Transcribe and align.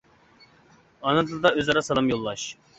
ئانا 1.03 1.25
تىلدا 1.29 1.53
ئۆز 1.61 1.71
ئارا 1.73 1.87
سالام 1.91 2.13
يوللاش. 2.17 2.51